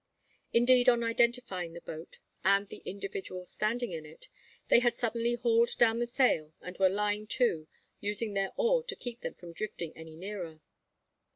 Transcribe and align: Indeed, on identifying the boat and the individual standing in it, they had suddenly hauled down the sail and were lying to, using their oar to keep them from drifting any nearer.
Indeed, 0.51 0.89
on 0.89 1.03
identifying 1.03 1.73
the 1.73 1.81
boat 1.81 2.17
and 2.43 2.67
the 2.67 2.81
individual 2.85 3.45
standing 3.45 3.91
in 3.91 4.03
it, 4.03 4.29
they 4.67 4.79
had 4.79 4.95
suddenly 4.95 5.35
hauled 5.35 5.77
down 5.77 5.99
the 5.99 6.07
sail 6.07 6.55
and 6.59 6.75
were 6.79 6.89
lying 6.89 7.27
to, 7.37 7.67
using 7.99 8.33
their 8.33 8.51
oar 8.57 8.81
to 8.85 8.95
keep 8.95 9.21
them 9.21 9.35
from 9.35 9.53
drifting 9.53 9.95
any 9.95 10.15
nearer. 10.17 10.61